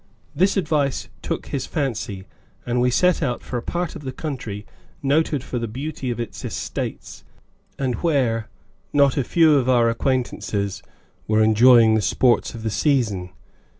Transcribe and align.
This 0.33 0.57
advice 0.57 1.09
took 1.21 1.45
his 1.49 1.67
fancy 1.67 2.23
and 2.65 2.81
we 2.81 2.89
set 2.89 3.21
out 3.21 3.43
for 3.43 3.57
a 3.57 3.61
part 3.61 3.95
of 3.95 4.01
the 4.01 4.11
country 4.11 4.65
noted 5.03 5.43
for 5.43 5.59
the 5.59 5.67
beauty 5.67 6.09
of 6.09 6.19
its 6.19 6.43
estates, 6.43 7.23
and 7.77 7.93
where 8.01 8.49
not 8.91 9.15
a 9.15 9.23
few 9.23 9.53
of 9.57 9.69
our 9.69 9.91
acquaintances 9.91 10.81
were 11.27 11.43
enjoying 11.43 11.93
the 11.93 12.01
sports 12.01 12.55
of 12.55 12.63
the 12.63 12.71
season. 12.71 13.29